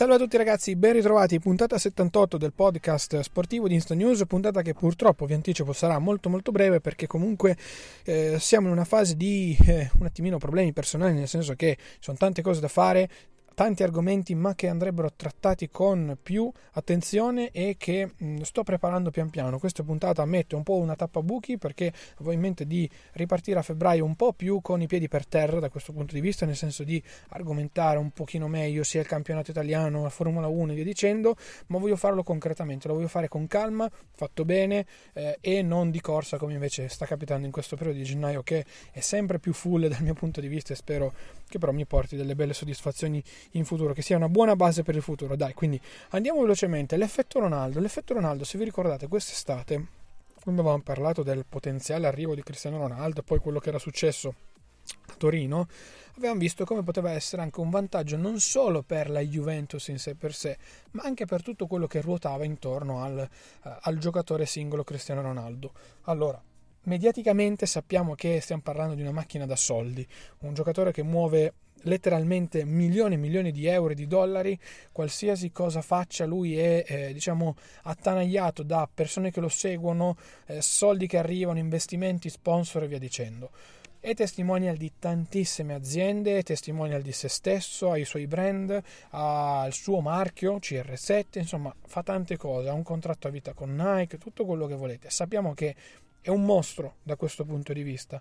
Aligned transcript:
Salve 0.00 0.14
a 0.14 0.18
tutti 0.18 0.38
ragazzi, 0.38 0.76
ben 0.76 0.94
ritrovati, 0.94 1.38
puntata 1.38 1.76
78 1.76 2.38
del 2.38 2.54
podcast 2.54 3.20
sportivo 3.20 3.68
di 3.68 3.74
Insta 3.74 3.94
News, 3.94 4.24
puntata 4.26 4.62
che 4.62 4.72
purtroppo 4.72 5.26
vi 5.26 5.34
anticipo 5.34 5.74
sarà 5.74 5.98
molto 5.98 6.30
molto 6.30 6.52
breve 6.52 6.80
perché 6.80 7.06
comunque 7.06 7.54
eh, 8.04 8.38
siamo 8.38 8.68
in 8.68 8.72
una 8.72 8.86
fase 8.86 9.14
di 9.14 9.54
eh, 9.66 9.90
un 9.98 10.06
attimino 10.06 10.38
problemi 10.38 10.72
personali, 10.72 11.12
nel 11.12 11.28
senso 11.28 11.52
che 11.52 11.76
ci 11.76 11.98
sono 11.98 12.16
tante 12.16 12.40
cose 12.40 12.60
da 12.60 12.68
fare, 12.68 13.10
tanti 13.60 13.82
argomenti 13.82 14.34
ma 14.34 14.54
che 14.54 14.68
andrebbero 14.68 15.12
trattati 15.14 15.68
con 15.68 16.16
più 16.22 16.50
attenzione 16.72 17.50
e 17.50 17.74
che 17.76 18.12
mh, 18.16 18.40
sto 18.40 18.62
preparando 18.62 19.10
pian 19.10 19.28
piano. 19.28 19.58
Questa 19.58 19.82
puntata 19.82 20.24
mette 20.24 20.54
un 20.54 20.62
po' 20.62 20.76
una 20.76 20.96
tappabuchi 20.96 21.58
perché 21.58 21.92
avevo 22.14 22.32
in 22.32 22.40
mente 22.40 22.66
di 22.66 22.88
ripartire 23.12 23.58
a 23.58 23.62
febbraio 23.62 24.02
un 24.02 24.16
po' 24.16 24.32
più 24.32 24.62
con 24.62 24.80
i 24.80 24.86
piedi 24.86 25.08
per 25.08 25.26
terra 25.26 25.60
da 25.60 25.68
questo 25.68 25.92
punto 25.92 26.14
di 26.14 26.22
vista, 26.22 26.46
nel 26.46 26.56
senso 26.56 26.84
di 26.84 27.02
argomentare 27.28 27.98
un 27.98 28.12
pochino 28.12 28.48
meglio 28.48 28.82
sia 28.82 29.02
il 29.02 29.06
campionato 29.06 29.50
italiano, 29.50 30.04
la 30.04 30.08
Formula 30.08 30.46
1 30.46 30.72
e 30.72 30.74
via 30.76 30.84
dicendo, 30.84 31.36
ma 31.66 31.76
voglio 31.76 31.96
farlo 31.96 32.22
concretamente, 32.22 32.88
lo 32.88 32.94
voglio 32.94 33.08
fare 33.08 33.28
con 33.28 33.46
calma, 33.46 33.90
fatto 34.14 34.46
bene 34.46 34.86
eh, 35.12 35.36
e 35.38 35.60
non 35.60 35.90
di 35.90 36.00
corsa 36.00 36.38
come 36.38 36.54
invece 36.54 36.88
sta 36.88 37.04
capitando 37.04 37.44
in 37.44 37.52
questo 37.52 37.76
periodo 37.76 37.98
di 37.98 38.04
gennaio 38.04 38.42
che 38.42 38.64
è 38.90 39.00
sempre 39.00 39.38
più 39.38 39.52
full 39.52 39.86
dal 39.86 40.02
mio 40.02 40.14
punto 40.14 40.40
di 40.40 40.48
vista 40.48 40.72
e 40.72 40.76
spero 40.76 41.12
che 41.46 41.58
però 41.58 41.72
mi 41.72 41.84
porti 41.84 42.16
delle 42.16 42.34
belle 42.34 42.54
soddisfazioni 42.54 43.22
in 43.52 43.64
futuro, 43.64 43.92
che 43.92 44.02
sia 44.02 44.16
una 44.16 44.28
buona 44.28 44.56
base 44.56 44.82
per 44.82 44.94
il 44.94 45.02
futuro. 45.02 45.36
Dai, 45.36 45.54
quindi 45.54 45.80
andiamo 46.10 46.40
velocemente. 46.40 46.96
L'effetto 46.96 47.38
Ronaldo. 47.40 47.80
L'effetto 47.80 48.14
Ronaldo, 48.14 48.44
se 48.44 48.58
vi 48.58 48.64
ricordate, 48.64 49.08
quest'estate, 49.08 49.86
quando 50.42 50.62
avevamo 50.62 50.82
parlato 50.82 51.22
del 51.22 51.44
potenziale 51.48 52.06
arrivo 52.06 52.34
di 52.34 52.42
Cristiano 52.42 52.78
Ronaldo, 52.78 53.22
poi 53.22 53.38
quello 53.38 53.58
che 53.58 53.68
era 53.68 53.78
successo 53.78 54.34
a 55.08 55.14
Torino, 55.16 55.68
avevamo 56.16 56.40
visto 56.40 56.64
come 56.64 56.82
poteva 56.82 57.12
essere 57.12 57.42
anche 57.42 57.60
un 57.60 57.70
vantaggio 57.70 58.16
non 58.16 58.40
solo 58.40 58.82
per 58.82 59.10
la 59.10 59.20
Juventus 59.20 59.88
in 59.88 59.98
sé 59.98 60.14
per 60.14 60.34
sé, 60.34 60.56
ma 60.92 61.02
anche 61.02 61.26
per 61.26 61.42
tutto 61.42 61.66
quello 61.66 61.86
che 61.86 62.00
ruotava 62.00 62.44
intorno 62.44 63.02
al, 63.02 63.28
uh, 63.62 63.68
al 63.80 63.98
giocatore 63.98 64.46
singolo 64.46 64.84
Cristiano 64.84 65.22
Ronaldo. 65.22 65.72
Allora, 66.02 66.42
mediaticamente 66.84 67.66
sappiamo 67.66 68.14
che 68.14 68.40
stiamo 68.40 68.62
parlando 68.62 68.94
di 68.94 69.02
una 69.02 69.12
macchina 69.12 69.46
da 69.46 69.56
soldi, 69.56 70.06
un 70.40 70.54
giocatore 70.54 70.92
che 70.92 71.02
muove 71.02 71.52
letteralmente 71.82 72.64
milioni 72.64 73.14
e 73.14 73.18
milioni 73.18 73.52
di 73.52 73.66
euro 73.66 73.92
e 73.92 73.94
di 73.94 74.06
dollari, 74.06 74.58
qualsiasi 74.92 75.50
cosa 75.50 75.82
faccia 75.82 76.26
lui 76.26 76.58
è 76.58 76.84
eh, 76.86 77.12
diciamo 77.12 77.56
attanagliato 77.82 78.62
da 78.62 78.88
persone 78.92 79.30
che 79.30 79.40
lo 79.40 79.48
seguono, 79.48 80.16
eh, 80.46 80.60
soldi 80.60 81.06
che 81.06 81.18
arrivano, 81.18 81.58
investimenti, 81.58 82.28
sponsor 82.28 82.84
e 82.84 82.88
via 82.88 82.98
dicendo. 82.98 83.50
È 84.02 84.14
testimonial 84.14 84.76
di 84.76 84.92
tantissime 84.98 85.74
aziende, 85.74 86.38
è 86.38 86.42
testimonial 86.42 87.02
di 87.02 87.12
se 87.12 87.28
stesso, 87.28 87.90
ha 87.90 87.98
i 87.98 88.06
suoi 88.06 88.26
brand, 88.26 88.82
ha 89.10 89.64
il 89.66 89.74
suo 89.74 90.00
marchio 90.00 90.56
CR7, 90.56 91.38
insomma 91.38 91.74
fa 91.86 92.02
tante 92.02 92.38
cose, 92.38 92.70
ha 92.70 92.72
un 92.72 92.82
contratto 92.82 93.28
a 93.28 93.30
vita 93.30 93.52
con 93.52 93.74
Nike, 93.74 94.16
tutto 94.16 94.46
quello 94.46 94.66
che 94.66 94.74
volete. 94.74 95.10
Sappiamo 95.10 95.52
che 95.52 95.74
è 96.22 96.30
un 96.30 96.44
mostro 96.44 96.96
da 97.02 97.16
questo 97.16 97.44
punto 97.44 97.74
di 97.74 97.82
vista. 97.82 98.18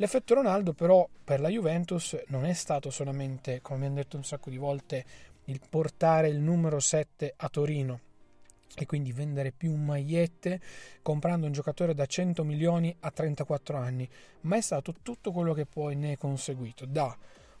L'effetto 0.00 0.32
Ronaldo 0.32 0.72
però 0.72 1.06
per 1.22 1.40
la 1.40 1.50
Juventus 1.50 2.18
non 2.28 2.46
è 2.46 2.54
stato 2.54 2.88
solamente, 2.90 3.60
come 3.60 3.80
abbiamo 3.80 3.96
detto 3.96 4.16
un 4.16 4.24
sacco 4.24 4.48
di 4.48 4.56
volte, 4.56 5.04
il 5.44 5.60
portare 5.68 6.28
il 6.28 6.38
numero 6.38 6.80
7 6.80 7.34
a 7.36 7.48
Torino 7.50 8.00
e 8.76 8.86
quindi 8.86 9.12
vendere 9.12 9.52
più 9.52 9.74
magliette 9.74 10.58
comprando 11.02 11.44
un 11.44 11.52
giocatore 11.52 11.92
da 11.92 12.06
100 12.06 12.44
milioni 12.44 12.96
a 13.00 13.10
34 13.10 13.76
anni, 13.76 14.08
ma 14.42 14.56
è 14.56 14.62
stato 14.62 14.94
tutto 15.02 15.32
quello 15.32 15.52
che 15.52 15.66
poi 15.66 15.96
ne 15.96 16.12
è 16.12 16.16
conseguito. 16.16 16.86
Da 16.86 17.14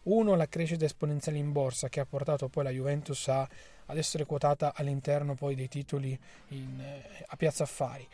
uno 0.04 0.34
la 0.34 0.48
crescita 0.48 0.86
esponenziale 0.86 1.36
in 1.36 1.52
borsa 1.52 1.90
che 1.90 2.00
ha 2.00 2.06
portato 2.06 2.48
poi 2.48 2.64
la 2.64 2.70
Juventus 2.70 3.28
a, 3.28 3.46
ad 3.84 3.98
essere 3.98 4.24
quotata 4.24 4.72
all'interno 4.74 5.34
poi 5.34 5.54
dei 5.54 5.68
titoli 5.68 6.18
in, 6.48 6.80
eh, 6.80 7.24
a 7.26 7.36
Piazza 7.36 7.64
Affari 7.64 8.08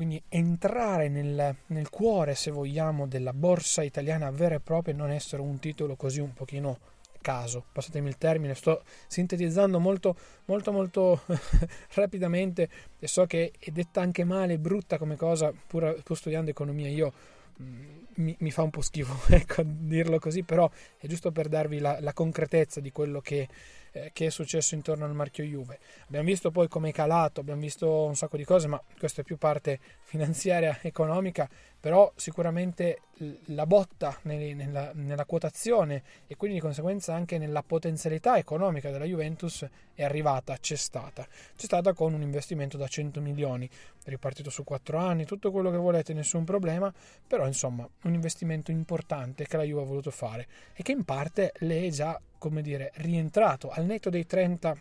quindi 0.00 0.22
entrare 0.30 1.10
nel, 1.10 1.54
nel, 1.66 1.90
cuore, 1.90 2.34
se 2.34 2.50
vogliamo, 2.50 3.06
della 3.06 3.34
borsa 3.34 3.82
italiana 3.82 4.30
vera 4.30 4.54
e 4.54 4.60
propria 4.60 4.94
e 4.94 4.96
non 4.96 5.10
essere 5.10 5.42
un 5.42 5.58
titolo 5.58 5.94
così 5.94 6.20
un 6.20 6.32
pochino 6.32 6.78
caso. 7.20 7.66
Passatemi 7.70 8.08
il 8.08 8.16
termine, 8.16 8.54
sto 8.54 8.82
sintetizzando 9.08 9.78
molto, 9.78 10.16
molto, 10.46 10.72
molto 10.72 11.20
rapidamente 11.92 12.70
e 12.98 13.06
so 13.08 13.26
che 13.26 13.52
è 13.58 13.70
detta 13.72 14.00
anche 14.00 14.24
male, 14.24 14.58
brutta 14.58 14.96
come 14.96 15.16
cosa, 15.16 15.52
pur, 15.66 16.00
pur 16.02 16.16
studiando 16.16 16.48
economia 16.48 16.88
io 16.88 17.12
mm, 17.60 17.98
mi, 18.14 18.34
mi, 18.38 18.50
fa 18.50 18.62
un 18.62 18.70
po' 18.70 18.80
schifo 18.80 19.14
ecco, 19.36 19.62
dirlo 19.66 20.18
così, 20.18 20.44
però 20.44 20.70
è 20.96 21.06
giusto 21.08 21.30
per 21.30 21.48
darvi 21.48 21.78
la, 21.78 21.98
la 22.00 22.14
concretezza 22.14 22.80
di 22.80 22.90
quello 22.90 23.20
che, 23.20 23.46
eh, 23.92 24.10
che 24.12 24.26
è 24.26 24.30
successo 24.30 24.74
intorno 24.74 25.04
al 25.04 25.14
marchio 25.14 25.44
Juve. 25.44 25.78
Abbiamo 26.06 26.26
visto 26.26 26.50
poi 26.50 26.68
come 26.68 26.90
è 26.90 26.92
calato, 26.92 27.40
abbiamo 27.40 27.60
visto 27.60 28.04
un 28.04 28.16
sacco 28.16 28.36
di 28.36 28.44
cose, 28.44 28.66
ma 28.68 28.82
questa 28.98 29.22
è 29.22 29.24
più 29.24 29.36
parte 29.36 29.78
finanziaria, 30.02 30.78
economica, 30.82 31.48
però 31.80 32.12
sicuramente 32.14 33.00
la 33.46 33.66
botta 33.66 34.18
nella, 34.22 34.92
nella, 34.94 35.24
quotazione 35.24 36.02
e 36.26 36.36
quindi 36.36 36.56
di 36.56 36.62
conseguenza 36.62 37.14
anche 37.14 37.38
nella 37.38 37.62
potenzialità 37.62 38.36
economica 38.36 38.90
della 38.90 39.04
Juventus 39.04 39.66
è 39.94 40.04
arrivata, 40.04 40.56
c'è 40.58 40.76
stata. 40.76 41.26
C'è 41.56 41.64
stata 41.64 41.92
con 41.94 42.12
un 42.12 42.22
investimento 42.22 42.76
da 42.76 42.86
100 42.86 43.20
milioni, 43.20 43.68
ripartito 44.04 44.50
su 44.50 44.62
4 44.62 44.98
anni, 44.98 45.24
tutto 45.24 45.50
quello 45.50 45.70
che 45.70 45.76
volete, 45.78 46.12
nessun 46.12 46.44
problema, 46.44 46.92
però 47.26 47.46
insomma 47.46 47.88
un 48.02 48.14
investimento 48.14 48.70
importante 48.70 49.46
che 49.46 49.56
la 49.56 49.62
Juve 49.62 49.82
ha 49.82 49.86
voluto 49.86 50.10
fare 50.10 50.46
e 50.74 50.82
che 50.82 50.92
in 50.92 51.04
parte 51.04 51.52
le 51.58 51.86
è 51.86 51.88
già, 51.90 52.20
come 52.40 52.62
dire, 52.62 52.90
rientrato 52.96 53.70
al 53.70 53.84
netto 53.84 54.10
dei 54.10 54.26
30 54.26 54.76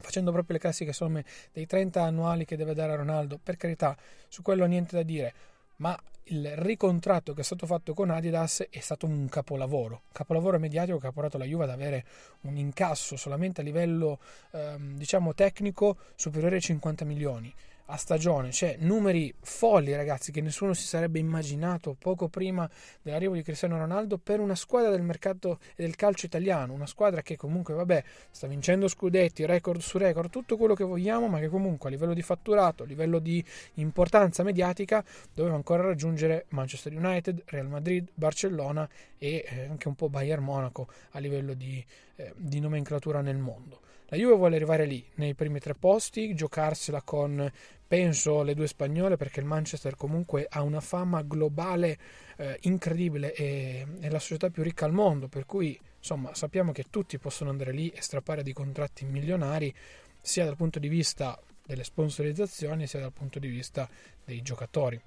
facendo 0.00 0.30
proprio 0.30 0.54
le 0.54 0.62
classiche 0.62 0.92
somme 0.92 1.24
dei 1.52 1.66
30 1.66 2.00
annuali 2.00 2.44
che 2.44 2.56
deve 2.56 2.72
dare 2.72 2.92
a 2.92 2.96
Ronaldo, 2.96 3.38
per 3.42 3.56
carità, 3.56 3.96
su 4.28 4.42
quello 4.42 4.64
niente 4.64 4.94
da 4.94 5.02
dire, 5.02 5.34
ma 5.76 5.98
il 6.30 6.56
ricontratto 6.56 7.32
che 7.32 7.40
è 7.40 7.44
stato 7.44 7.66
fatto 7.66 7.94
con 7.94 8.10
Adidas 8.10 8.66
è 8.70 8.80
stato 8.80 9.06
un 9.06 9.28
capolavoro, 9.28 10.02
capolavoro 10.12 10.58
mediatico 10.58 10.98
che 10.98 11.06
ha 11.06 11.12
portato 11.12 11.38
la 11.38 11.44
Juve 11.44 11.64
ad 11.64 11.70
avere 11.70 12.04
un 12.42 12.56
incasso 12.56 13.16
solamente 13.16 13.60
a 13.60 13.64
livello 13.64 14.20
ehm, 14.52 14.96
diciamo 14.96 15.34
tecnico 15.34 15.96
superiore 16.14 16.56
ai 16.56 16.60
50 16.60 17.04
milioni 17.04 17.52
a 17.90 17.96
stagione, 17.96 18.50
cioè 18.52 18.76
numeri 18.80 19.32
folli 19.40 19.94
ragazzi 19.94 20.30
che 20.30 20.42
nessuno 20.42 20.74
si 20.74 20.84
sarebbe 20.84 21.18
immaginato 21.18 21.96
poco 21.98 22.28
prima 22.28 22.68
dell'arrivo 23.00 23.34
di 23.34 23.42
Cristiano 23.42 23.78
Ronaldo 23.78 24.18
per 24.18 24.40
una 24.40 24.54
squadra 24.54 24.90
del 24.90 25.00
mercato 25.00 25.58
e 25.74 25.84
del 25.84 25.96
calcio 25.96 26.26
italiano, 26.26 26.74
una 26.74 26.86
squadra 26.86 27.22
che 27.22 27.36
comunque 27.36 27.72
vabbè 27.72 28.04
sta 28.30 28.46
vincendo 28.46 28.88
scudetti, 28.88 29.46
record 29.46 29.80
su 29.80 29.96
record, 29.96 30.28
tutto 30.28 30.58
quello 30.58 30.74
che 30.74 30.84
vogliamo, 30.84 31.28
ma 31.28 31.38
che 31.38 31.48
comunque 31.48 31.88
a 31.88 31.92
livello 31.92 32.12
di 32.12 32.22
fatturato, 32.22 32.82
a 32.82 32.86
livello 32.86 33.18
di 33.20 33.42
importanza 33.74 34.42
mediatica 34.42 35.02
doveva 35.32 35.54
ancora 35.54 35.82
raggiungere 35.82 36.44
Manchester 36.50 36.94
United, 36.94 37.44
Real 37.46 37.68
Madrid, 37.68 38.06
Barcellona 38.12 38.86
e 39.16 39.44
eh, 39.48 39.66
anche 39.66 39.88
un 39.88 39.94
po' 39.94 40.10
Bayern 40.10 40.44
Monaco 40.44 40.88
a 41.12 41.18
livello 41.20 41.54
di, 41.54 41.82
eh, 42.16 42.34
di 42.36 42.60
nomenclatura 42.60 43.22
nel 43.22 43.38
mondo. 43.38 43.80
La 44.10 44.16
Juve 44.16 44.36
vuole 44.36 44.56
arrivare 44.56 44.86
lì, 44.86 45.04
nei 45.16 45.34
primi 45.34 45.60
tre 45.60 45.74
posti, 45.74 46.34
giocarsela 46.34 47.02
con, 47.02 47.52
penso, 47.88 48.42
le 48.42 48.54
due 48.54 48.68
spagnole, 48.68 49.16
perché 49.16 49.40
il 49.40 49.46
Manchester 49.46 49.96
comunque 49.96 50.46
ha 50.48 50.60
una 50.62 50.80
fama 50.80 51.22
globale 51.22 51.98
eh, 52.36 52.58
incredibile 52.62 53.34
e 53.34 53.86
è 54.00 54.10
la 54.10 54.18
società 54.18 54.50
più 54.50 54.62
ricca 54.62 54.84
al 54.84 54.92
mondo, 54.92 55.26
per 55.26 55.46
cui 55.46 55.76
insomma 55.98 56.34
sappiamo 56.34 56.70
che 56.70 56.84
tutti 56.90 57.18
possono 57.18 57.50
andare 57.50 57.72
lì 57.72 57.88
e 57.88 58.02
strappare 58.02 58.42
di 58.42 58.52
contratti 58.52 59.06
milionari, 59.06 59.74
sia 60.20 60.44
dal 60.44 60.56
punto 60.56 60.78
di 60.78 60.88
vista 60.88 61.40
delle 61.64 61.82
sponsorizzazioni, 61.82 62.86
sia 62.86 63.00
dal 63.00 63.12
punto 63.12 63.38
di 63.38 63.48
vista 63.48 63.88
dei 64.24 64.42
giocatori. 64.42 65.00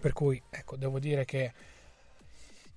Per 0.00 0.12
cui, 0.12 0.40
ecco, 0.48 0.76
devo 0.76 0.98
dire 0.98 1.24
che 1.24 1.52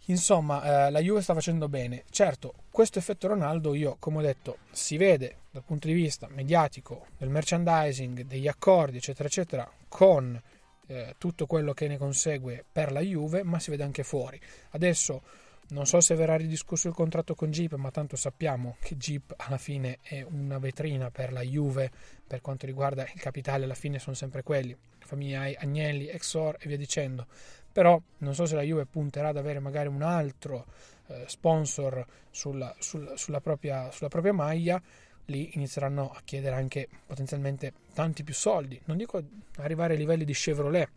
Insomma, 0.05 0.87
eh, 0.87 0.91
la 0.91 0.99
Juve 0.99 1.21
sta 1.21 1.33
facendo 1.33 1.69
bene. 1.69 2.03
Certo, 2.09 2.53
questo 2.71 2.99
effetto 2.99 3.27
Ronaldo, 3.27 3.73
io 3.75 3.97
come 3.99 4.17
ho 4.17 4.21
detto, 4.21 4.57
si 4.71 4.97
vede 4.97 5.37
dal 5.51 5.63
punto 5.63 5.87
di 5.87 5.93
vista 5.93 6.27
mediatico, 6.29 7.07
del 7.17 7.29
merchandising, 7.29 8.21
degli 8.21 8.47
accordi, 8.47 8.97
eccetera, 8.97 9.27
eccetera, 9.27 9.71
con 9.87 10.41
eh, 10.87 11.15
tutto 11.17 11.45
quello 11.45 11.73
che 11.73 11.87
ne 11.87 11.97
consegue 11.97 12.65
per 12.69 12.91
la 12.91 13.01
Juve, 13.01 13.43
ma 13.43 13.59
si 13.59 13.69
vede 13.69 13.83
anche 13.83 14.03
fuori. 14.03 14.39
Adesso 14.71 15.21
non 15.69 15.85
so 15.85 16.01
se 16.01 16.15
verrà 16.15 16.35
ridiscusso 16.35 16.89
il 16.89 16.93
contratto 16.93 17.33
con 17.33 17.49
Jeep, 17.49 17.75
ma 17.75 17.91
tanto 17.91 18.17
sappiamo 18.17 18.75
che 18.81 18.97
Jeep 18.97 19.33
alla 19.37 19.57
fine 19.57 19.99
è 20.01 20.21
una 20.21 20.59
vetrina 20.59 21.11
per 21.11 21.31
la 21.31 21.41
Juve 21.41 21.89
per 22.27 22.41
quanto 22.41 22.65
riguarda 22.65 23.03
il 23.03 23.19
capitale, 23.21 23.63
alla 23.63 23.73
fine 23.73 23.99
sono 23.99 24.15
sempre 24.15 24.43
quelli, 24.43 24.75
famiglia 24.99 25.43
Agnelli, 25.59 26.07
Exor 26.09 26.57
e 26.59 26.67
via 26.67 26.77
dicendo. 26.77 27.27
Però 27.71 28.01
non 28.17 28.35
so 28.35 28.45
se 28.45 28.55
la 28.55 28.61
Juve 28.61 28.85
punterà 28.85 29.29
ad 29.29 29.37
avere 29.37 29.59
magari 29.59 29.87
un 29.87 30.01
altro 30.01 30.65
eh, 31.07 31.23
sponsor 31.27 32.05
sulla, 32.29 32.73
sulla, 32.79 33.15
sulla, 33.15 33.39
propria, 33.41 33.91
sulla 33.91 34.09
propria 34.09 34.33
maglia, 34.33 34.81
lì 35.25 35.51
inizieranno 35.53 36.09
a 36.11 36.21
chiedere 36.23 36.55
anche 36.55 36.87
potenzialmente 37.05 37.73
tanti 37.93 38.23
più 38.23 38.33
soldi. 38.33 38.79
Non 38.85 38.97
dico 38.97 39.21
arrivare 39.57 39.93
ai 39.93 39.99
livelli 39.99 40.25
di 40.25 40.33
Chevrolet, 40.33 40.89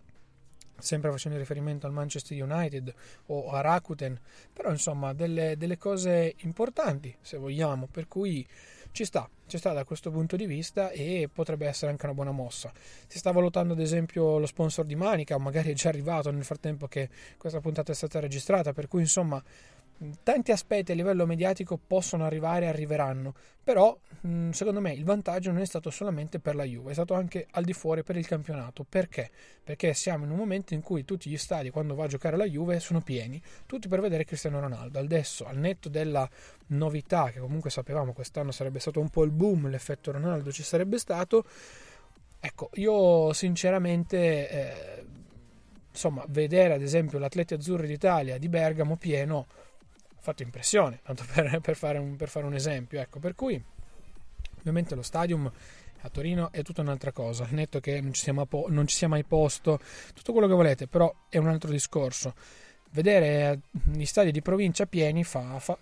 sempre 0.78 1.10
facendo 1.10 1.38
riferimento 1.38 1.86
al 1.86 1.92
Manchester 1.92 2.40
United 2.42 2.92
o 3.26 3.50
a 3.50 3.60
Rakuten, 3.60 4.18
però 4.52 4.70
insomma 4.70 5.12
delle, 5.12 5.56
delle, 5.56 5.78
cose 5.78 6.34
importanti 6.38 7.14
se 7.20 7.36
vogliamo, 7.36 7.88
per 7.90 8.08
cui 8.08 8.46
ci 8.94 9.04
sta, 9.04 9.28
ci 9.46 9.58
sta 9.58 9.72
da 9.72 9.82
questo 9.82 10.12
punto 10.12 10.36
di 10.36 10.46
vista 10.46 10.90
e 10.90 11.28
potrebbe 11.30 11.66
essere 11.66 11.90
anche 11.90 12.04
una 12.04 12.14
buona 12.14 12.30
mossa. 12.30 12.72
Si 13.08 13.18
sta 13.18 13.32
valutando 13.32 13.72
ad 13.72 13.80
esempio 13.80 14.38
lo 14.38 14.46
sponsor 14.46 14.84
di 14.84 14.94
Manica, 14.94 15.36
magari 15.36 15.72
è 15.72 15.74
già 15.74 15.88
arrivato 15.88 16.30
nel 16.30 16.44
frattempo 16.44 16.86
che 16.86 17.08
questa 17.36 17.58
puntata 17.58 17.90
è 17.90 17.94
stata 17.96 18.20
registrata, 18.20 18.72
per 18.72 18.86
cui 18.86 19.00
insomma 19.00 19.42
tanti 20.22 20.52
aspetti 20.52 20.92
a 20.92 20.94
livello 20.94 21.26
mediatico 21.26 21.78
possono 21.78 22.24
arrivare 22.24 22.66
e 22.66 22.68
arriveranno, 22.68 23.34
però 23.62 23.96
secondo 24.50 24.80
me 24.80 24.92
il 24.92 25.04
vantaggio 25.04 25.50
non 25.50 25.60
è 25.60 25.66
stato 25.66 25.90
solamente 25.90 26.38
per 26.38 26.54
la 26.54 26.64
Juve, 26.64 26.90
è 26.90 26.94
stato 26.94 27.14
anche 27.14 27.46
al 27.52 27.64
di 27.64 27.72
fuori 27.72 28.02
per 28.02 28.16
il 28.16 28.26
campionato. 28.26 28.84
Perché? 28.88 29.30
Perché 29.62 29.94
siamo 29.94 30.24
in 30.24 30.30
un 30.30 30.36
momento 30.36 30.74
in 30.74 30.82
cui 30.82 31.04
tutti 31.04 31.30
gli 31.30 31.36
stadi, 31.36 31.70
quando 31.70 31.94
va 31.94 32.04
a 32.04 32.08
giocare 32.08 32.36
la 32.36 32.44
Juve, 32.44 32.80
sono 32.80 33.00
pieni, 33.00 33.40
tutti 33.66 33.88
per 33.88 34.00
vedere 34.00 34.24
Cristiano 34.24 34.60
Ronaldo. 34.60 34.98
Adesso, 34.98 35.46
al 35.46 35.56
netto 35.56 35.88
della 35.88 36.28
novità, 36.68 37.30
che 37.30 37.40
comunque 37.40 37.70
sapevamo 37.70 38.12
quest'anno 38.12 38.50
sarebbe 38.50 38.80
stato 38.80 39.00
un 39.00 39.08
po' 39.08 39.24
il 39.24 39.30
boom, 39.30 39.68
l'effetto 39.68 40.12
Ronaldo 40.12 40.52
ci 40.52 40.62
sarebbe 40.62 40.98
stato, 40.98 41.44
ecco, 42.40 42.70
io 42.74 43.32
sinceramente... 43.32 44.50
Eh, 44.50 45.04
insomma, 45.94 46.24
vedere 46.26 46.74
ad 46.74 46.82
esempio 46.82 47.20
l'Atleti 47.20 47.54
Azzurri 47.54 47.86
d'Italia 47.86 48.36
di 48.36 48.48
Bergamo 48.48 48.96
pieno 48.96 49.46
fatto 50.24 50.42
impressione, 50.42 51.00
tanto 51.04 51.24
per, 51.32 51.60
per, 51.60 51.76
fare, 51.76 51.98
un, 51.98 52.16
per 52.16 52.28
fare 52.28 52.46
un 52.46 52.54
esempio. 52.54 53.00
Ecco, 53.00 53.20
per 53.20 53.34
cui 53.34 53.62
ovviamente 54.58 54.94
lo 54.94 55.02
stadium 55.02 55.50
a 56.00 56.08
Torino 56.08 56.50
è 56.50 56.62
tutta 56.62 56.80
un'altra 56.80 57.12
cosa, 57.12 57.46
netto 57.50 57.80
che 57.80 58.00
non 58.00 58.12
ci, 58.12 58.22
sia, 58.22 58.32
non 58.32 58.86
ci 58.86 58.96
sia 58.96 59.08
mai 59.08 59.24
posto, 59.24 59.78
tutto 60.14 60.32
quello 60.32 60.46
che 60.46 60.54
volete, 60.54 60.86
però 60.86 61.14
è 61.28 61.38
un 61.38 61.48
altro 61.48 61.70
discorso. 61.70 62.34
Vedere 62.90 63.62
gli 63.70 64.04
stadi 64.04 64.30
di 64.30 64.40
provincia 64.40 64.86
pieni 64.86 65.24
fa, 65.24 65.58
fa, 65.58 65.76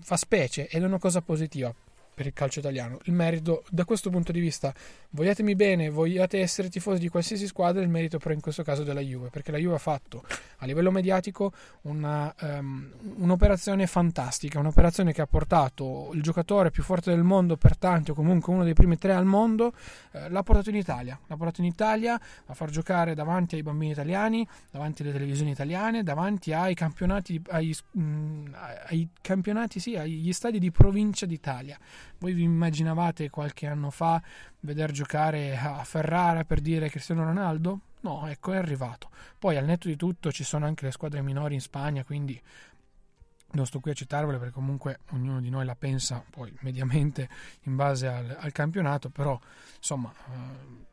fa 0.00 0.16
specie 0.16 0.68
ed 0.68 0.82
è 0.82 0.86
una 0.86 0.98
cosa 0.98 1.20
positiva 1.20 1.74
per 2.14 2.26
il 2.26 2.32
calcio 2.32 2.60
italiano. 2.60 2.98
Il 3.04 3.12
merito, 3.12 3.64
da 3.70 3.84
questo 3.84 4.10
punto 4.10 4.32
di 4.32 4.40
vista, 4.40 4.72
vogliatemi 5.10 5.54
bene, 5.54 5.90
vogliate 5.90 6.40
essere 6.40 6.68
tifosi 6.68 7.00
di 7.00 7.08
qualsiasi 7.08 7.46
squadra, 7.46 7.82
il 7.82 7.88
merito 7.88 8.18
però 8.18 8.32
in 8.32 8.40
questo 8.40 8.62
caso 8.62 8.82
della 8.82 9.00
Juve, 9.00 9.28
perché 9.28 9.50
la 9.50 9.58
Juve 9.58 9.74
ha 9.74 9.78
fatto 9.78 10.24
a 10.58 10.66
livello 10.66 10.90
mediatico 10.90 11.52
una, 11.82 12.32
um, 12.40 12.90
un'operazione 13.16 13.86
fantastica, 13.86 14.58
un'operazione 14.58 15.12
che 15.12 15.20
ha 15.20 15.26
portato 15.26 16.10
il 16.14 16.22
giocatore 16.22 16.70
più 16.70 16.82
forte 16.82 17.10
del 17.10 17.22
mondo 17.22 17.56
per 17.56 17.76
tanti, 17.76 18.12
o 18.12 18.14
comunque 18.14 18.52
uno 18.52 18.64
dei 18.64 18.74
primi 18.74 18.96
tre 18.96 19.14
al 19.14 19.24
mondo, 19.24 19.72
eh, 20.12 20.28
l'ha 20.28 20.42
portato 20.42 20.70
in 20.70 20.76
Italia, 20.76 21.18
l'ha 21.26 21.36
portato 21.36 21.60
in 21.60 21.66
Italia 21.66 22.20
a 22.46 22.54
far 22.54 22.70
giocare 22.70 23.14
davanti 23.14 23.56
ai 23.56 23.62
bambini 23.62 23.92
italiani, 23.92 24.46
davanti 24.70 25.02
alle 25.02 25.12
televisioni 25.12 25.50
italiane, 25.50 26.02
davanti 26.02 26.52
ai 26.52 26.74
campionati, 26.74 27.40
ai, 27.48 27.76
mh, 27.92 28.02
mm, 28.02 28.46
ai 28.86 29.08
campionati, 29.20 29.80
sì, 29.80 29.96
agli 29.96 30.32
stadi 30.32 30.58
di 30.58 30.70
provincia 30.70 31.26
d'Italia. 31.26 31.78
Voi 32.18 32.32
vi 32.32 32.42
immaginavate 32.42 33.30
qualche 33.30 33.66
anno 33.66 33.90
fa 33.90 34.22
veder 34.60 34.90
giocare 34.90 35.56
a 35.56 35.82
Ferrara 35.84 36.44
per 36.44 36.60
dire 36.60 36.88
Cristiano 36.88 37.24
Ronaldo? 37.24 37.80
No, 38.00 38.26
ecco, 38.26 38.52
è 38.52 38.56
arrivato. 38.56 39.10
Poi 39.38 39.56
al 39.56 39.64
netto 39.64 39.88
di 39.88 39.96
tutto 39.96 40.30
ci 40.30 40.44
sono 40.44 40.66
anche 40.66 40.84
le 40.84 40.92
squadre 40.92 41.22
minori 41.22 41.54
in 41.54 41.60
Spagna, 41.60 42.04
quindi 42.04 42.40
non 43.52 43.66
sto 43.66 43.80
qui 43.80 43.92
a 43.92 43.94
citarvele 43.94 44.38
perché 44.38 44.52
comunque 44.52 45.00
ognuno 45.10 45.40
di 45.40 45.48
noi 45.48 45.64
la 45.64 45.76
pensa 45.76 46.22
poi 46.28 46.52
mediamente 46.60 47.28
in 47.62 47.76
base 47.76 48.08
al, 48.08 48.36
al 48.38 48.52
campionato, 48.52 49.10
però 49.10 49.38
insomma... 49.76 50.12
Eh, 50.12 50.92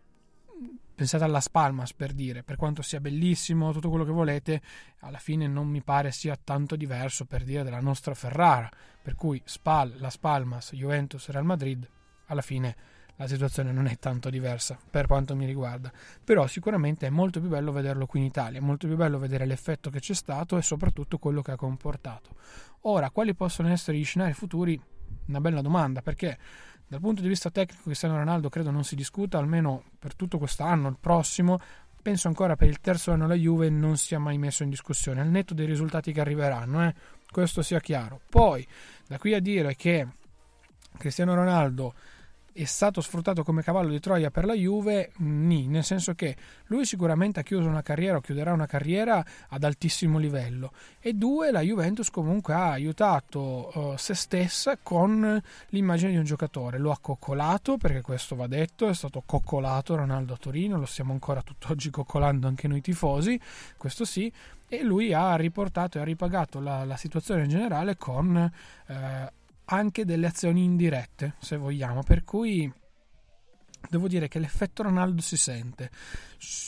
pensate 0.94 1.24
alla 1.24 1.40
Spalmas 1.40 1.94
per 1.94 2.14
dire, 2.14 2.44
per 2.44 2.58
quanto 2.58 2.82
sia 2.82 3.00
bellissimo, 3.00 3.72
tutto 3.72 3.90
quello 3.90 4.06
che 4.06 4.12
volete, 4.12 4.62
alla 5.00 5.18
fine 5.18 5.48
non 5.48 5.68
mi 5.68 5.82
pare 5.82 6.12
sia 6.12 6.38
tanto 6.42 6.76
diverso 6.76 7.26
per 7.26 7.44
dire 7.44 7.64
della 7.64 7.80
nostra 7.80 8.14
Ferrara, 8.14 8.70
per 9.02 9.16
cui 9.16 9.42
Spal, 9.44 9.96
la 9.98 10.10
Spalmas, 10.10 10.74
Juventus, 10.74 11.30
Real 11.30 11.46
Madrid, 11.46 11.90
alla 12.28 12.42
fine 12.42 12.76
la 13.16 13.28
situazione 13.28 13.72
non 13.72 13.86
è 13.86 13.98
tanto 14.00 14.30
diversa 14.30 14.78
per 14.90 15.06
quanto 15.06 15.36
mi 15.36 15.46
riguarda, 15.46 15.92
però 16.24 16.48
sicuramente 16.48 17.08
è 17.08 17.10
molto 17.10 17.40
più 17.40 17.50
bello 17.50 17.72
vederlo 17.72 18.06
qui 18.06 18.20
in 18.20 18.26
Italia, 18.26 18.60
è 18.60 18.64
molto 18.64 18.88
più 18.88 18.96
bello 18.96 19.20
vedere 19.20 19.46
l'effetto 19.46 19.90
che 19.90 20.00
c'è 20.00 20.14
stato 20.14 20.58
e 20.58 20.62
soprattutto 20.62 21.18
quello 21.18 21.42
che 21.42 21.52
ha 21.52 21.56
comportato. 21.56 22.36
Ora, 22.82 23.12
quali 23.12 23.36
possono 23.36 23.70
essere 23.70 23.98
gli 23.98 24.06
scenari 24.06 24.34
futuri? 24.34 24.80
Una 25.28 25.40
bella 25.40 25.62
domanda, 25.62 26.02
perché 26.02 26.38
dal 26.92 27.00
punto 27.00 27.22
di 27.22 27.30
vista 27.30 27.50
tecnico 27.50 27.84
Cristiano 27.84 28.18
Ronaldo 28.18 28.50
credo 28.50 28.70
non 28.70 28.84
si 28.84 28.98
discuta, 28.98 29.38
almeno 29.38 29.82
per 29.98 30.14
tutto 30.14 30.38
quest'anno, 30.38 30.90
il 30.90 30.98
prossimo, 31.00 31.58
penso 32.02 32.28
ancora 32.28 32.58
per 32.58 32.68
il 32.68 32.82
terzo 32.82 33.14
anno 33.14 33.28
la 33.28 33.36
Juve 33.36 33.70
non 33.70 33.96
sia 33.96 34.20
mai 34.20 34.38
messo 34.38 34.64
in 34.64 34.70
discussione, 34.70 35.22
al 35.22 35.30
netto 35.30 35.54
dei 35.54 35.66
risultati 35.66 36.12
che 36.12 36.20
arriveranno, 36.20 36.86
eh? 36.86 36.94
questo 37.32 37.62
sia 37.62 37.80
chiaro. 37.80 38.20
Poi, 38.30 38.68
da 39.08 39.18
qui 39.18 39.34
a 39.34 39.40
dire 39.40 39.74
che 39.78 40.06
Cristiano 40.98 41.34
Ronaldo 41.34 41.94
è 42.54 42.64
stato 42.66 43.02
sfruttato 43.02 43.44
come 43.44 43.64
cavallo 43.64 43.90
di 43.90 44.00
Troia 44.00 44.30
per 44.30 44.46
la 44.46 44.54
Juve, 44.54 45.12
nì, 45.18 45.68
nel 45.68 45.84
senso 45.84 46.14
che 46.14 46.36
lui 46.66 46.86
sicuramente 46.86 47.40
ha 47.40 47.44
chiuso 47.44 47.68
una 47.68 47.82
carriera 47.82 48.18
o 48.18 48.22
chiuderà 48.22 48.52
una 48.54 48.66
carriera 48.66 49.24
ad 49.50 49.64
altissimo 49.64 50.18
livello. 50.18 50.72
E 51.00 51.14
due, 51.14 51.52
la 51.52 51.62
Juventus 51.62 52.10
comunque 52.10 52.54
ha 52.54 52.72
aiutato 52.72 53.72
uh, 53.74 53.98
se 53.98 54.14
stessa 54.14 54.78
con 54.82 55.42
l'immagine 55.70 56.12
di 56.12 56.18
un 56.18 56.26
giocatore, 56.26 56.78
lo 56.78 56.92
ha 56.92 56.98
coccolato 57.00 57.78
perché 57.78 58.02
questo 58.02 58.36
va 58.36 58.48
detto, 58.48 58.88
è 58.88 58.94
stato 58.94 59.24
coccolato 59.26 59.96
Ronaldo 59.96 60.34
a 60.34 60.38
Torino, 60.38 60.78
lo 60.78 60.86
stiamo 60.86 61.14
ancora 61.14 61.42
tutt'oggi 61.42 61.90
coccolando 61.90 62.48
anche 62.48 62.68
noi 62.68 62.82
tifosi, 62.82 63.40
questo 63.78 64.06
sì, 64.06 64.32
e 64.68 64.84
lui 64.84 65.14
ha 65.14 65.36
riportato 65.36 65.98
e 65.98 66.02
ha 66.02 66.06
ripagato 66.06 66.60
la, 66.60 66.86
la 66.86 66.96
situazione 66.96 67.44
in 67.44 67.50
generale 67.50 67.98
con 67.98 68.38
eh, 68.88 69.34
anche 69.72 70.06
delle 70.06 70.28
azioni 70.28 70.64
indirette, 70.64 71.36
se 71.40 71.56
vogliamo, 71.56 72.04
per 72.04 72.24
cui 72.24 72.72
devo 73.90 74.08
dire 74.08 74.28
che 74.28 74.38
l'effetto 74.40 74.84
Ronaldo 74.84 75.22
si 75.22 75.38
sente. 75.38 75.90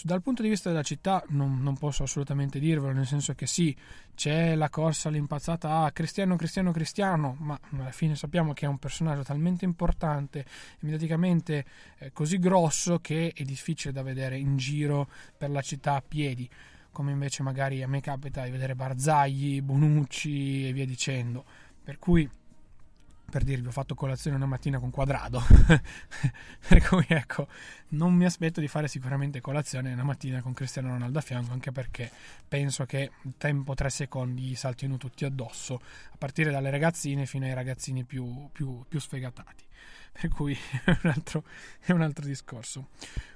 Dal 0.03 0.21
punto 0.21 0.41
di 0.41 0.49
vista 0.49 0.69
della 0.69 0.83
città 0.83 1.23
non, 1.29 1.61
non, 1.61 1.77
posso 1.77 2.03
assolutamente 2.03 2.59
dirvelo, 2.59 2.93
nel 2.93 3.05
senso 3.05 3.33
che 3.33 3.45
sì, 3.45 3.75
c'è 4.15 4.55
la 4.55 4.69
corsa 4.69 5.09
all'impazzata 5.09 5.81
a 5.83 5.91
Cristiano, 5.91 6.37
Cristiano, 6.37 6.71
Cristiano, 6.71 7.35
ma 7.39 7.59
alla 7.71 7.91
fine 7.91 8.15
sappiamo 8.15 8.53
che 8.53 8.65
è 8.65 8.69
un 8.69 8.77
personaggio 8.77 9.23
talmente 9.23 9.65
importante 9.65 10.45
mediaticamente 10.79 11.65
eh, 11.97 12.11
così 12.13 12.39
grosso 12.39 12.99
che 12.99 13.33
è 13.35 13.43
difficile 13.43 13.93
da 13.93 14.01
vedere 14.01 14.37
in 14.37 14.55
giro 14.55 15.09
per 15.37 15.49
la 15.49 15.61
città 15.61 15.95
a 15.95 16.03
piedi, 16.05 16.49
come 16.91 17.11
invece 17.11 17.43
magari 17.43 17.83
a 17.83 17.87
me 17.87 17.99
capita 17.99 18.43
di 18.45 18.51
vedere 18.51 18.75
Barzagli, 18.75 19.61
Bonucci 19.61 20.69
e 20.69 20.71
via 20.71 20.85
dicendo. 20.85 21.43
Per 21.83 21.99
cui 21.99 22.29
per 23.33 23.43
dirvi 23.43 23.67
ho 23.67 23.71
fatto 23.71 23.95
colazione 23.95 24.35
una 24.35 24.45
mattina 24.45 24.77
con 24.77 24.91
quadrado. 24.91 25.41
Per 26.67 26.87
cui 26.87 27.03
ecco 27.07 27.47
non 27.89 28.13
mi 28.13 28.25
aspetto 28.25 28.59
di 28.59 28.67
fare 28.67 28.87
sicuramente 28.87 29.41
colazione 29.41 29.91
una 29.91 30.03
mattina 30.03 30.39
con 30.43 30.53
Cristiano 30.53 30.89
Ronaldo 30.89 31.17
a 31.17 31.21
fianco 31.21 31.51
anche 31.51 31.71
perché 31.71 32.11
penso 32.47 32.85
che 32.85 33.09
tempo 33.37 33.73
3 33.73 33.89
secondi 33.89 34.53
saltino 34.53 34.97
tutti 34.97 35.25
addosso 35.25 35.81
a 36.11 36.15
partire 36.15 36.51
dalle 36.51 36.69
ragazzine 36.69 37.25
fino 37.25 37.45
ai 37.45 37.55
ragazzini 37.55 38.03
più, 38.03 38.49
più, 38.51 38.85
più 38.87 38.99
sfegatati 38.99 39.65
per 40.13 40.29
cui 40.29 40.55
è 40.85 40.97
un 41.03 41.09
altro, 41.09 41.43
è 41.79 41.91
un 41.91 42.01
altro 42.01 42.25
discorso. 42.25 42.87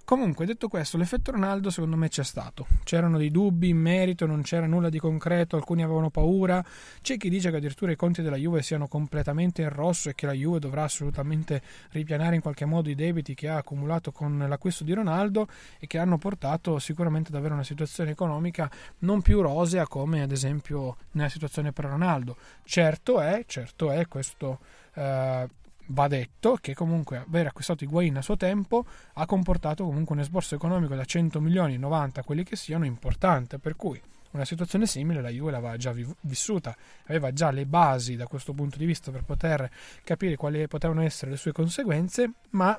Comunque, 0.07 0.45
detto 0.45 0.69
questo, 0.69 0.95
l'effetto 0.95 1.31
Ronaldo 1.31 1.69
secondo 1.69 1.97
me 1.97 2.07
c'è 2.07 2.23
stato. 2.23 2.65
C'erano 2.85 3.17
dei 3.17 3.29
dubbi 3.29 3.67
in 3.67 3.77
merito, 3.77 4.25
non 4.25 4.41
c'era 4.41 4.65
nulla 4.65 4.87
di 4.87 4.99
concreto, 4.99 5.57
alcuni 5.57 5.83
avevano 5.83 6.09
paura. 6.09 6.63
C'è 7.01 7.17
chi 7.17 7.27
dice 7.27 7.49
che 7.49 7.57
addirittura 7.57 7.91
i 7.91 7.97
conti 7.97 8.21
della 8.21 8.37
Juve 8.37 8.61
siano 8.61 8.87
completamente 8.87 9.63
in 9.63 9.69
rosso 9.69 10.07
e 10.07 10.15
che 10.15 10.25
la 10.25 10.31
Juve 10.31 10.59
dovrà 10.59 10.83
assolutamente 10.83 11.61
ripianare 11.89 12.35
in 12.35 12.41
qualche 12.41 12.63
modo 12.63 12.89
i 12.89 12.95
debiti 12.95 13.33
che 13.33 13.49
ha 13.49 13.57
accumulato 13.57 14.13
con 14.13 14.45
l'acquisto 14.47 14.85
di 14.85 14.93
Ronaldo 14.93 15.49
e 15.77 15.87
che 15.87 15.97
hanno 15.97 16.17
portato 16.17 16.79
sicuramente 16.79 17.31
ad 17.31 17.35
avere 17.35 17.55
una 17.55 17.65
situazione 17.65 18.11
economica 18.11 18.71
non 18.99 19.21
più 19.21 19.41
rosea 19.41 19.87
come 19.87 20.21
ad 20.21 20.31
esempio 20.31 20.95
nella 21.11 21.27
situazione 21.27 21.73
per 21.73 21.83
Ronaldo. 21.83 22.37
Certo 22.63 23.19
è, 23.19 23.43
certo 23.45 23.91
è 23.91 24.07
questo. 24.07 24.59
Eh, 24.93 25.47
Va 25.89 26.07
detto 26.07 26.57
che 26.59 26.73
comunque 26.73 27.17
aver 27.17 27.47
acquistato 27.47 27.83
Higuain 27.83 28.17
a 28.17 28.21
suo 28.21 28.35
tempo 28.35 28.85
ha 29.13 29.25
comportato 29.25 29.85
comunque 29.85 30.15
un 30.15 30.21
esborso 30.21 30.55
economico 30.55 30.95
da 30.95 31.05
100 31.05 31.39
milioni 31.39 31.77
90 31.77 32.23
quelli 32.23 32.43
che 32.43 32.57
siano 32.57 32.85
importante, 32.85 33.57
per 33.57 33.75
cui 33.77 34.01
una 34.31 34.43
situazione 34.43 34.85
simile 34.85 35.21
la 35.21 35.29
Juve 35.29 35.51
l'aveva 35.51 35.77
già 35.77 35.93
vissuta, 36.21 36.75
aveva 37.05 37.31
già 37.31 37.51
le 37.51 37.65
basi 37.65 38.17
da 38.17 38.27
questo 38.27 38.53
punto 38.53 38.77
di 38.77 38.85
vista 38.85 39.11
per 39.11 39.23
poter 39.23 39.69
capire 40.03 40.35
quali 40.35 40.67
potevano 40.67 41.01
essere 41.01 41.31
le 41.31 41.37
sue 41.37 41.53
conseguenze, 41.53 42.31
ma 42.51 42.77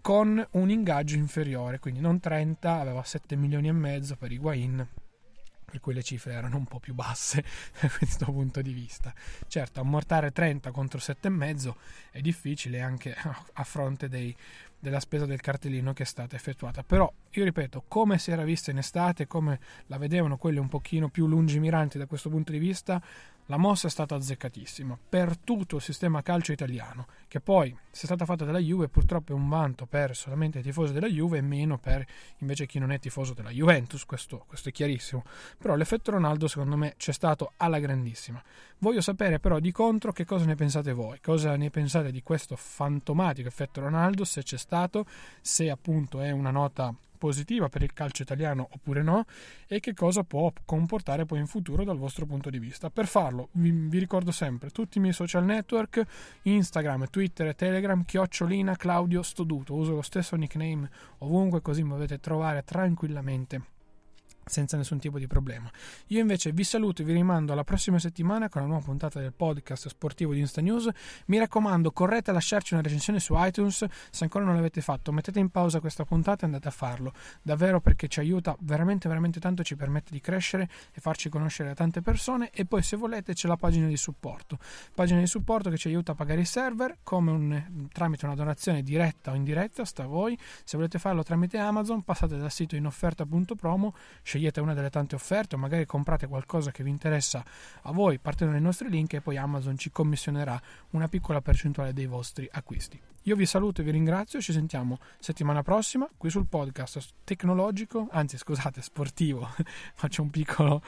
con 0.00 0.46
un 0.52 0.70
ingaggio 0.70 1.16
inferiore, 1.16 1.80
quindi 1.80 1.98
non 1.98 2.20
30, 2.20 2.78
aveva 2.78 3.02
7 3.02 3.34
milioni 3.34 3.66
e 3.66 3.72
mezzo 3.72 4.14
per 4.14 4.30
Higuain 4.30 4.86
per 5.66 5.80
cui 5.80 5.92
le 5.92 6.02
cifre 6.02 6.32
erano 6.32 6.56
un 6.56 6.64
po' 6.64 6.78
più 6.78 6.94
basse 6.94 7.44
da 7.80 7.90
questo 7.90 8.24
punto 8.26 8.62
di 8.62 8.72
vista. 8.72 9.12
Certo, 9.46 9.80
ammortare 9.80 10.32
30 10.32 10.70
contro 10.70 10.98
7,5 10.98 11.74
è 12.12 12.20
difficile 12.20 12.80
anche 12.80 13.14
a 13.14 13.64
fronte 13.64 14.08
dei, 14.08 14.34
della 14.86 15.00
spesa 15.00 15.26
del 15.26 15.40
cartellino 15.40 15.92
che 15.92 16.04
è 16.04 16.06
stata 16.06 16.36
effettuata. 16.36 16.84
Però, 16.84 17.12
io 17.30 17.44
ripeto, 17.44 17.84
come 17.88 18.18
si 18.18 18.30
era 18.30 18.44
vista 18.44 18.70
in 18.70 18.78
estate, 18.78 19.26
come 19.26 19.58
la 19.86 19.98
vedevano 19.98 20.36
quelli 20.36 20.58
un 20.58 20.68
pochino 20.68 21.08
più 21.08 21.26
lungimiranti 21.26 21.98
da 21.98 22.06
questo 22.06 22.30
punto 22.30 22.52
di 22.52 22.58
vista, 22.58 23.02
la 23.48 23.56
mossa 23.58 23.86
è 23.86 23.90
stata 23.90 24.16
azzeccatissima 24.16 24.98
per 25.08 25.36
tutto 25.38 25.76
il 25.76 25.82
sistema 25.82 26.22
calcio 26.22 26.50
italiano, 26.50 27.06
che 27.28 27.40
poi, 27.40 27.70
se 27.90 28.02
è 28.02 28.06
stata 28.06 28.24
fatta 28.24 28.44
dalla 28.44 28.58
Juve, 28.58 28.88
purtroppo 28.88 29.32
è 29.32 29.34
un 29.36 29.48
vanto 29.48 29.86
per 29.86 30.16
solamente 30.16 30.58
i 30.58 30.62
tifosi 30.62 30.92
della 30.92 31.06
Juve 31.06 31.38
e 31.38 31.42
meno 31.42 31.78
per 31.78 32.04
invece 32.38 32.66
chi 32.66 32.80
non 32.80 32.90
è 32.90 32.98
tifoso 32.98 33.34
della 33.34 33.50
Juventus, 33.50 34.04
questo, 34.04 34.44
questo 34.48 34.70
è 34.70 34.72
chiarissimo. 34.72 35.22
Però 35.58 35.76
l'effetto 35.76 36.10
Ronaldo 36.10 36.48
secondo 36.48 36.76
me 36.76 36.94
c'è 36.96 37.12
stato 37.12 37.52
alla 37.58 37.78
grandissima. 37.78 38.42
Voglio 38.78 39.00
sapere 39.00 39.38
però 39.38 39.60
di 39.60 39.70
contro 39.70 40.10
che 40.10 40.24
cosa 40.24 40.44
ne 40.44 40.56
pensate 40.56 40.92
voi, 40.92 41.20
cosa 41.20 41.54
ne 41.56 41.70
pensate 41.70 42.10
di 42.10 42.22
questo 42.22 42.56
fantomatico 42.56 43.46
effetto 43.46 43.80
Ronaldo, 43.80 44.24
se 44.24 44.42
c'è 44.42 44.58
stato, 44.58 44.75
se 45.40 45.70
appunto 45.70 46.20
è 46.20 46.30
una 46.30 46.50
nota 46.50 46.94
positiva 47.16 47.68
per 47.68 47.82
il 47.82 47.92
calcio 47.92 48.22
italiano 48.22 48.68
oppure 48.70 49.02
no 49.02 49.24
e 49.66 49.80
che 49.80 49.94
cosa 49.94 50.22
può 50.22 50.52
comportare 50.64 51.24
poi 51.24 51.40
in 51.40 51.46
futuro 51.46 51.82
dal 51.82 51.96
vostro 51.96 52.26
punto 52.26 52.50
di 52.50 52.58
vista. 52.58 52.90
Per 52.90 53.06
farlo 53.06 53.48
vi, 53.52 53.70
vi 53.70 53.98
ricordo 53.98 54.30
sempre 54.30 54.70
tutti 54.70 54.98
i 54.98 55.00
miei 55.00 55.12
social 55.12 55.44
network, 55.44 56.02
Instagram, 56.42 57.08
Twitter 57.10 57.54
Telegram, 57.54 58.04
chiocciolina 58.04 58.76
Claudio 58.76 59.22
Stoduto, 59.22 59.74
uso 59.74 59.94
lo 59.94 60.02
stesso 60.02 60.36
nickname 60.36 60.88
ovunque 61.18 61.62
così 61.62 61.82
mi 61.82 61.90
potete 61.90 62.20
trovare 62.20 62.62
tranquillamente 62.62 63.74
senza 64.48 64.76
nessun 64.76 65.00
tipo 65.00 65.18
di 65.18 65.26
problema. 65.26 65.68
Io 66.08 66.20
invece 66.20 66.52
vi 66.52 66.62
saluto 66.62 67.02
e 67.02 67.04
vi 67.04 67.12
rimando 67.12 67.52
alla 67.52 67.64
prossima 67.64 67.98
settimana 67.98 68.48
con 68.48 68.62
la 68.62 68.68
nuova 68.68 68.84
puntata 68.84 69.18
del 69.18 69.32
podcast 69.32 69.88
sportivo 69.88 70.32
di 70.32 70.38
Insta 70.38 70.60
News. 70.60 70.88
Mi 71.26 71.38
raccomando, 71.38 71.90
correte 71.90 72.30
a 72.30 72.32
lasciarci 72.32 72.74
una 72.74 72.82
recensione 72.82 73.18
su 73.18 73.34
iTunes. 73.36 73.84
Se 74.10 74.22
ancora 74.22 74.44
non 74.44 74.54
l'avete 74.54 74.80
fatto, 74.80 75.10
mettete 75.10 75.40
in 75.40 75.48
pausa 75.48 75.80
questa 75.80 76.04
puntata 76.04 76.42
e 76.42 76.46
andate 76.46 76.68
a 76.68 76.70
farlo. 76.70 77.12
Davvero 77.42 77.80
perché 77.80 78.06
ci 78.06 78.20
aiuta 78.20 78.56
veramente, 78.60 79.08
veramente 79.08 79.40
tanto, 79.40 79.64
ci 79.64 79.74
permette 79.74 80.12
di 80.12 80.20
crescere 80.20 80.68
e 80.92 81.00
farci 81.00 81.28
conoscere 81.28 81.70
a 81.70 81.74
tante 81.74 82.00
persone. 82.00 82.50
E 82.52 82.66
poi, 82.66 82.82
se 82.82 82.96
volete, 82.96 83.34
c'è 83.34 83.48
la 83.48 83.56
pagina 83.56 83.88
di 83.88 83.96
supporto. 83.96 84.58
Pagina 84.94 85.18
di 85.18 85.26
supporto 85.26 85.70
che 85.70 85.76
ci 85.76 85.88
aiuta 85.88 86.12
a 86.12 86.14
pagare 86.14 86.42
i 86.42 86.46
server 86.46 86.98
come 87.02 87.32
un, 87.32 87.88
tramite 87.92 88.26
una 88.26 88.36
donazione 88.36 88.84
diretta 88.84 89.32
o 89.32 89.34
indiretta, 89.34 89.84
sta 89.84 90.04
a 90.04 90.06
voi. 90.06 90.38
Se 90.62 90.76
volete 90.76 91.00
farlo 91.00 91.24
tramite 91.24 91.58
Amazon, 91.58 92.04
passate 92.04 92.36
dal 92.36 92.52
sito 92.52 92.76
in 92.76 92.86
offerta.promo 92.86 93.92
scegliete 94.36 94.60
una 94.60 94.74
delle 94.74 94.90
tante 94.90 95.14
offerte 95.14 95.54
o 95.54 95.58
magari 95.58 95.86
comprate 95.86 96.26
qualcosa 96.26 96.70
che 96.70 96.82
vi 96.82 96.90
interessa 96.90 97.42
a 97.82 97.92
voi 97.92 98.18
partendo 98.18 98.52
dai 98.52 98.62
nostri 98.62 98.90
link 98.90 99.14
e 99.14 99.20
poi 99.20 99.36
Amazon 99.38 99.78
ci 99.78 99.90
commissionerà 99.90 100.60
una 100.90 101.08
piccola 101.08 101.40
percentuale 101.40 101.92
dei 101.92 102.06
vostri 102.06 102.46
acquisti. 102.52 103.00
Io 103.22 103.34
vi 103.34 103.46
saluto 103.46 103.80
e 103.80 103.84
vi 103.84 103.90
ringrazio, 103.90 104.40
ci 104.40 104.52
sentiamo 104.52 104.98
settimana 105.18 105.62
prossima 105.62 106.08
qui 106.16 106.30
sul 106.30 106.46
podcast 106.46 107.14
tecnologico, 107.24 108.06
anzi 108.10 108.36
scusate, 108.36 108.82
sportivo, 108.82 109.48
faccio 109.96 110.22
un 110.22 110.30
piccolo, 110.30 110.82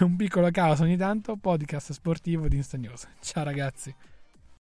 un 0.00 0.14
piccolo 0.14 0.50
caos 0.50 0.80
ogni 0.80 0.96
tanto, 0.96 1.36
podcast 1.36 1.92
sportivo 1.92 2.46
di 2.46 2.56
Insta 2.56 2.76
News. 2.76 3.08
Ciao 3.20 3.42
ragazzi! 3.42 4.19